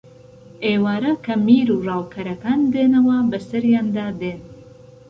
ئێوارە 0.65 1.13
کە 1.25 1.33
میر 1.45 1.69
و 1.73 1.77
ڕاوکەران 1.87 2.61
دێنەوە 2.73 3.17
بەسەریاندا 3.31 4.07
دێن 4.21 4.41